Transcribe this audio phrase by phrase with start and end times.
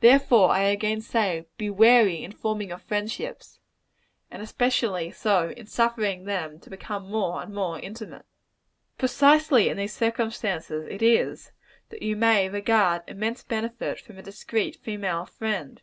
[0.00, 3.60] Therefore, I again say, be wary in forming your friendships
[4.28, 8.26] and especially so, in suffering them to become more and more intimate.
[8.98, 11.00] Precisely in these circumstances is
[11.46, 11.52] it,
[11.90, 15.82] that you may derive immense benefit from a discreet female friend.